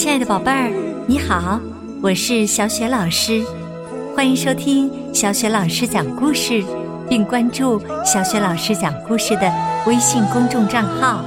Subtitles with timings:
[0.00, 0.72] 亲爱的宝贝儿，
[1.06, 1.60] 你好，
[2.00, 3.44] 我是小雪老师，
[4.16, 6.64] 欢迎收听小雪老师讲故事，
[7.06, 9.52] 并关注小雪老师讲故事的
[9.86, 11.22] 微信公众账号。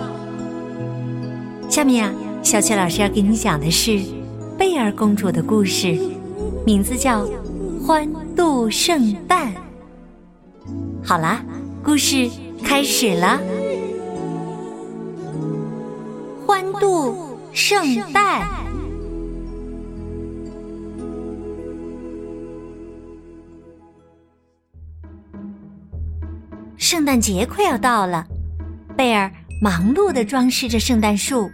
[1.70, 4.02] 下面呀，小雪老师要给你讲的是
[4.57, 5.96] 贝儿公主的故事，
[6.66, 7.24] 名字叫
[7.86, 9.54] 《欢度圣诞》。
[11.05, 11.46] 好啦，
[11.84, 12.28] 故事
[12.64, 13.40] 开始了，
[16.48, 18.64] 欢度圣诞。
[26.93, 28.24] 圣诞节快要到了，
[28.96, 31.50] 贝尔忙碌的装饰着圣诞树，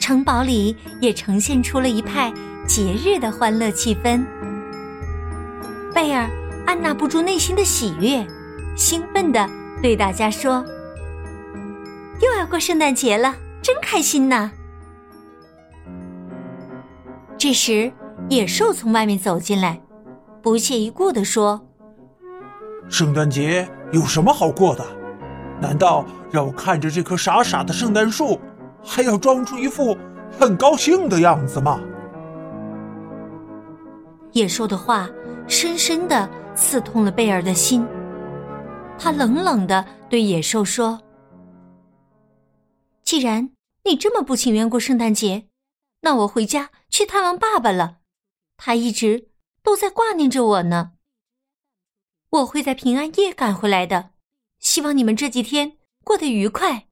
[0.00, 2.32] 城堡里也呈现出了一派
[2.64, 4.24] 节日的欢乐气氛。
[5.92, 6.30] 贝尔
[6.64, 8.24] 按捺不住内心的喜悦，
[8.76, 9.50] 兴奋的
[9.82, 10.64] 对大家说
[12.22, 14.52] ：“又要过圣诞节了，真开心呐！”
[17.36, 17.92] 这时，
[18.28, 19.80] 野兽从外面走进来，
[20.40, 21.66] 不屑一顾的说
[22.88, 24.84] ：“圣诞节。”有什么好过的？
[25.60, 28.40] 难道让我看着这棵傻傻的圣诞树，
[28.82, 29.96] 还要装出一副
[30.36, 31.80] 很高兴的样子吗？
[34.32, 35.08] 野兽的话
[35.46, 37.86] 深深的刺痛了贝尔的心，
[38.98, 41.00] 他冷冷的对野兽说
[43.04, 43.50] ：“既然
[43.84, 45.44] 你这么不情愿过圣诞节，
[46.00, 47.98] 那我回家去探望爸爸了，
[48.56, 49.28] 他一直
[49.62, 50.90] 都在挂念着我呢。”
[52.34, 54.10] 我会在平安夜赶回来的，
[54.58, 56.86] 希望你们这几天过得愉快。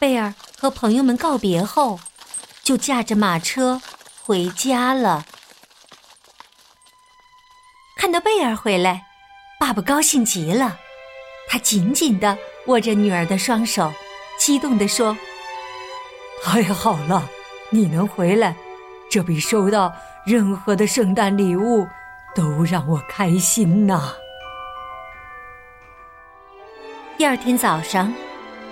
[0.00, 2.00] 贝尔和朋友们告别后，
[2.62, 3.82] 就驾着马车
[4.22, 5.26] 回家了。
[7.98, 9.04] 看到贝尔回来，
[9.60, 10.78] 爸爸高兴极了，
[11.46, 13.92] 他紧紧的握着女儿的双手，
[14.38, 15.14] 激动地说
[16.42, 17.28] ：“太好了，
[17.68, 18.56] 你能回来，
[19.10, 19.92] 这比收到
[20.24, 21.86] 任何的圣诞礼物。”
[22.34, 24.14] 都让我开心呐！
[27.18, 28.12] 第二天早上，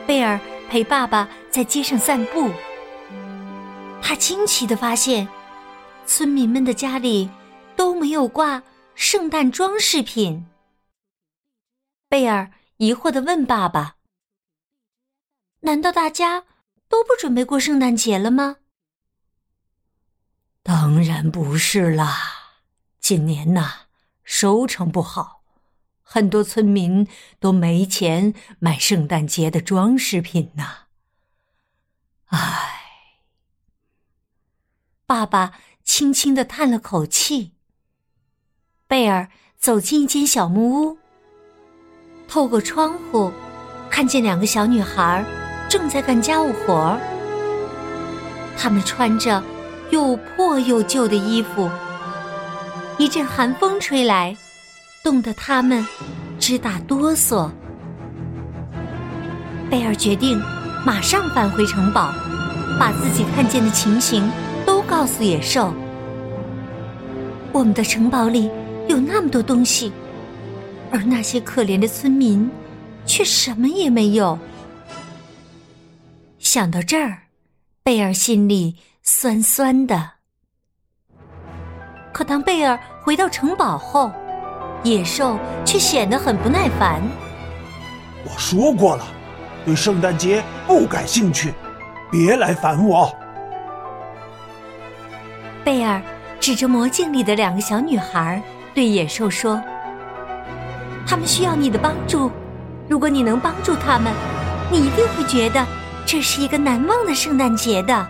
[0.07, 2.51] 贝尔陪爸爸在街上散步。
[4.03, 5.29] 他惊奇的发现，
[6.07, 7.31] 村民们的家里
[7.77, 8.63] 都没有挂
[8.95, 10.47] 圣诞装饰品。
[12.09, 13.97] 贝尔疑惑的问爸爸
[15.61, 16.45] ：“难道大家
[16.89, 18.57] 都不准备过圣诞节了吗
[20.65, 22.30] ？”“当然不是啦。”
[23.11, 23.73] 今年呐，
[24.23, 25.43] 收成不好，
[26.01, 27.09] 很多村民
[27.41, 30.83] 都没钱买圣诞节的装饰品呐。
[32.27, 32.85] 唉，
[35.07, 37.51] 爸爸轻轻的叹了口气。
[38.87, 39.29] 贝尔
[39.59, 40.99] 走进一间小木屋，
[42.29, 43.33] 透过窗户，
[43.91, 45.25] 看见两个小女孩
[45.69, 47.01] 正在干家务活儿。
[48.57, 49.43] 她们穿着
[49.91, 51.69] 又破又旧的衣服。
[53.01, 54.37] 一阵寒风吹来，
[55.03, 55.83] 冻得他们
[56.39, 57.51] 直打哆嗦。
[59.71, 60.39] 贝尔决定
[60.85, 62.13] 马上返回城堡，
[62.79, 64.31] 把自己看见的情形
[64.67, 65.73] 都告诉野兽。
[67.53, 68.51] 我们的城堡里
[68.87, 69.91] 有那么多东西，
[70.93, 72.51] 而那些可怜的村民
[73.07, 74.39] 却什么也没有。
[76.39, 77.23] 想到这儿，
[77.83, 80.20] 贝尔心里酸酸的。
[82.13, 84.11] 可当贝尔回到城堡后，
[84.83, 87.01] 野兽却显得很不耐烦。
[88.25, 89.05] 我说过了，
[89.65, 91.55] 对圣诞节不感兴趣，
[92.11, 93.15] 别来烦我。
[95.65, 96.01] 贝尔
[96.41, 98.43] 指着魔镜里的两个小女孩，
[98.75, 99.63] 对野兽说
[101.07, 102.31] ：“他们需要你的帮助，
[102.89, 104.13] 如果你能帮助他们，
[104.71, 105.65] 你一定会觉得
[106.05, 108.07] 这是一个难忘的圣诞节的。”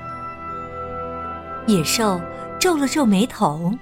[1.67, 2.21] 野兽
[2.59, 3.73] 皱了皱眉头。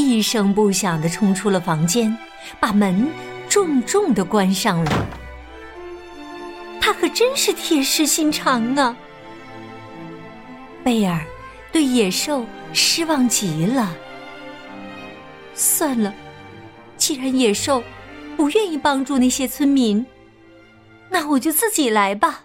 [0.00, 2.16] 一声不响的冲出了房间，
[2.58, 3.06] 把门
[3.48, 5.06] 重重的关上了。
[6.80, 8.96] 他可真是铁石心肠啊！
[10.82, 11.24] 贝尔
[11.72, 13.94] 对野兽失望极了。
[15.54, 16.12] 算了，
[16.96, 17.82] 既然野兽
[18.36, 20.04] 不愿意帮助那些村民，
[21.08, 22.44] 那我就自己来吧。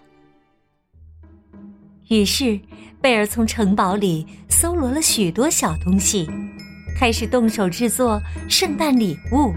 [2.08, 2.58] 于是，
[3.00, 6.28] 贝尔从城堡里搜罗了许多小东西。
[7.00, 9.54] 开始动手制作圣诞礼物。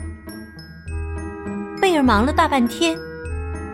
[1.81, 2.97] 贝尔忙了大半天，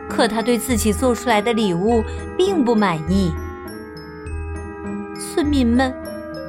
[0.09, 2.03] 可他对自己做出来的礼物
[2.35, 3.31] 并不满意。
[5.19, 5.93] 村民们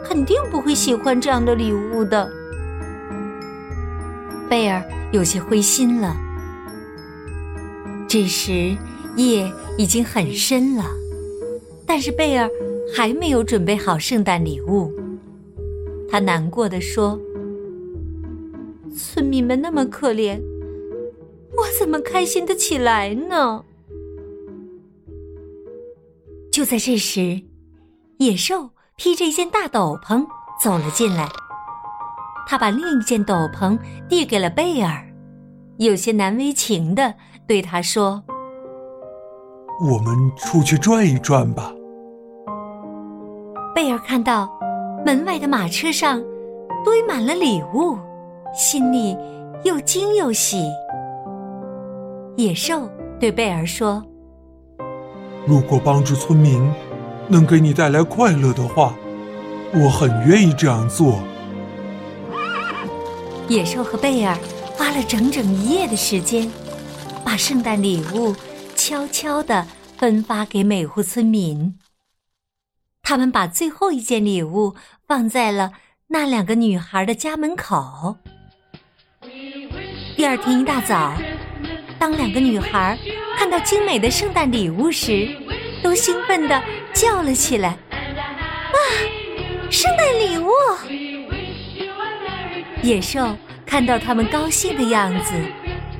[0.03, 2.27] 肯定不会喜欢这样的礼物的。
[4.49, 4.83] 贝尔
[5.13, 6.17] 有些灰心了。
[8.09, 8.75] 这时
[9.17, 10.87] 夜已经很深了，
[11.85, 12.49] 但是贝尔
[12.97, 14.91] 还没有准备好圣诞礼物。
[16.11, 17.19] 他难过的说
[18.97, 20.41] ：“村民们那么可怜，
[21.57, 23.65] 我怎么开心的起来呢？”
[26.51, 27.43] 就在这时，
[28.19, 30.27] 野兽披着一件大斗篷
[30.61, 31.29] 走了进来。
[32.49, 33.79] 他把另一件斗篷
[34.09, 35.07] 递给了贝尔，
[35.79, 37.15] 有些难为情的
[37.47, 38.25] 对他说
[39.81, 41.73] ：“我们出去转一转吧。”
[43.73, 44.51] 贝尔看到
[45.05, 46.23] 门外的马车上
[46.85, 47.99] 堆满了礼物，
[48.55, 49.17] 心里
[49.65, 50.65] 又惊又喜。
[52.37, 52.89] 野兽
[53.19, 54.05] 对贝尔说
[55.47, 56.71] ：“如果帮助村民
[57.29, 58.95] 能给你带来快乐的话，
[59.73, 61.19] 我很愿意这样做。”
[63.49, 64.37] 野兽和贝尔
[64.77, 66.51] 花了整整一夜的时间，
[67.25, 68.35] 把圣诞礼物
[68.77, 71.75] 悄悄地分发给每户村民。
[73.11, 74.77] 他们把最后一件礼物
[75.09, 75.73] 放在了
[76.07, 78.15] 那两个女孩的家门口。
[80.17, 81.13] 第二天一大早，
[81.99, 82.97] 当两个女孩
[83.37, 85.29] 看到精美的圣诞礼物时，
[85.83, 86.63] 都兴奋地
[86.93, 88.79] 叫了起来：“啊，
[89.71, 90.53] 圣诞礼物！”
[92.81, 93.37] 野兽
[93.67, 95.35] 看到他们高兴的样子，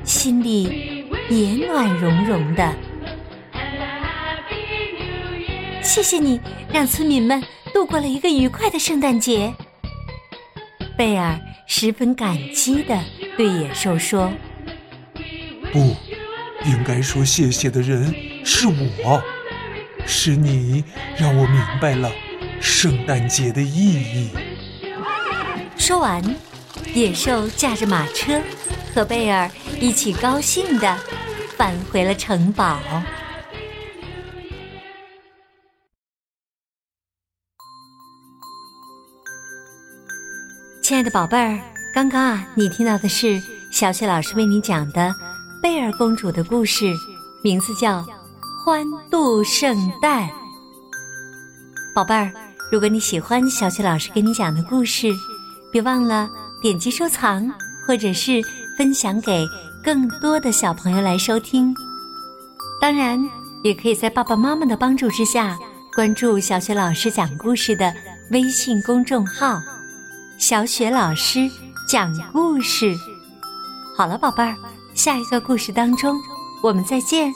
[0.05, 2.73] 心里也暖融融的。
[5.81, 6.39] 谢谢你，
[6.71, 7.43] 让村民们
[7.73, 9.53] 度过了一个愉快的圣诞节。
[10.97, 12.99] 贝尔十分感激的
[13.35, 14.31] 对野兽说
[15.73, 15.95] ：“不，
[16.65, 18.13] 应该说谢谢的人
[18.45, 19.21] 是我，
[20.05, 20.83] 是你
[21.17, 22.11] 让我明白了
[22.59, 24.29] 圣诞节的意义。”
[25.77, 26.21] 说完。
[26.93, 28.41] 野兽驾着马车，
[28.93, 29.49] 和贝尔
[29.79, 30.97] 一起高兴的
[31.55, 32.77] 返回了城堡。
[40.91, 41.57] 亲爱的宝贝儿，
[41.93, 43.41] 刚刚啊，你听到的是
[43.71, 45.15] 小雪老师为你讲的
[45.63, 46.93] 贝尔公主的故事，
[47.41, 47.99] 名字叫
[48.61, 50.27] 《欢度圣诞》。
[51.95, 52.29] 宝贝儿，
[52.69, 55.07] 如果你喜欢小雪老师给你讲的故事，
[55.71, 56.29] 别忘了。
[56.61, 57.49] 点击收藏，
[57.87, 58.41] 或者是
[58.77, 59.47] 分享给
[59.81, 61.73] 更多的小朋友来收听。
[62.81, 63.17] 当然，
[63.63, 65.57] 也可以在爸爸妈妈的帮助之下，
[65.95, 67.93] 关注小雪老师讲故事的
[68.31, 69.61] 微信公众号
[70.41, 71.47] “小雪老师
[71.87, 72.97] 讲故事”。
[73.95, 74.57] 好了，宝贝儿，
[74.95, 76.19] 下一个故事当中，
[76.63, 77.31] 我们再见。